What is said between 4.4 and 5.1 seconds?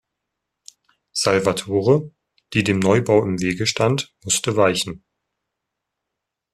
weichen.